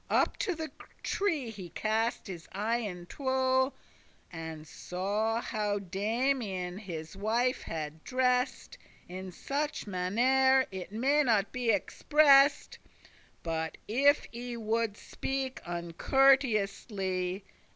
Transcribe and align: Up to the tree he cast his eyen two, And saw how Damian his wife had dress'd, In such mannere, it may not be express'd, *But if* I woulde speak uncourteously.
Up 0.09 0.35
to 0.37 0.55
the 0.55 0.71
tree 1.03 1.51
he 1.51 1.69
cast 1.69 2.25
his 2.25 2.47
eyen 2.53 3.05
two, 3.05 3.71
And 4.33 4.67
saw 4.67 5.41
how 5.41 5.77
Damian 5.77 6.79
his 6.79 7.15
wife 7.15 7.61
had 7.61 8.03
dress'd, 8.03 8.79
In 9.07 9.31
such 9.31 9.85
mannere, 9.85 10.65
it 10.71 10.91
may 10.91 11.21
not 11.21 11.51
be 11.51 11.69
express'd, 11.69 12.79
*But 13.43 13.77
if* 13.87 14.25
I 14.33 14.55
woulde 14.57 14.97
speak 14.97 15.61
uncourteously. 15.67 17.43